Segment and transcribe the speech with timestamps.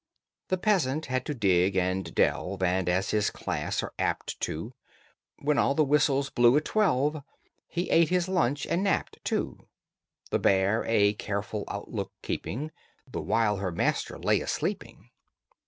[0.47, 4.73] The peasant had to dig and delve, And, as his class are apt to,
[5.37, 7.21] When all the whistles blew at twelve
[7.67, 9.67] He ate his lunch, and napped, too,
[10.31, 12.71] The bear a careful outlook keeping
[13.07, 15.11] The while her master lay a sleeping.